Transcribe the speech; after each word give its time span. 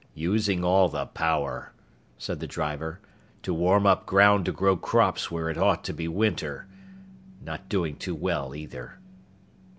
"Using 0.15 0.63
all 0.63 0.89
the 0.89 1.05
power," 1.05 1.73
said 2.17 2.39
the 2.39 2.47
driver, 2.47 3.01
"to 3.43 3.53
warm 3.53 3.85
up 3.85 4.07
ground 4.07 4.45
to 4.45 4.51
grow 4.51 4.75
crops 4.75 5.29
where 5.29 5.47
it 5.47 5.59
ought 5.59 5.83
to 5.83 5.93
be 5.93 6.07
winter. 6.07 6.65
Not 7.39 7.69
doing 7.69 7.97
too 7.97 8.15
well, 8.15 8.55
either." 8.55 8.97